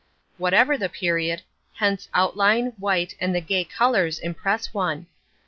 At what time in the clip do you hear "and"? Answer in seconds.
3.19-3.35